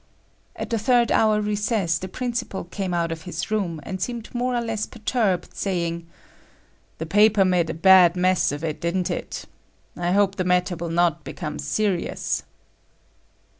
At 0.55 0.71
the 0.71 0.79
third 0.79 1.11
hour 1.11 1.39
recess 1.39 1.99
the 1.99 2.07
principal 2.07 2.63
came 2.63 2.91
out 2.91 3.11
of 3.11 3.21
his 3.21 3.51
room, 3.51 3.79
and 3.83 4.01
seemed 4.01 4.33
more 4.33 4.55
or 4.55 4.61
less 4.61 4.87
perturbed, 4.87 5.55
saying, 5.55 6.07
"The 6.97 7.05
paper 7.05 7.45
made 7.45 7.69
a 7.69 7.75
bad 7.75 8.15
mess 8.15 8.51
of 8.51 8.63
it, 8.63 8.81
didn't 8.81 9.11
it? 9.11 9.45
I 9.95 10.11
hope 10.13 10.37
the 10.37 10.43
matter 10.43 10.75
will 10.75 10.89
not 10.89 11.23
become 11.23 11.59
serious." 11.59 12.41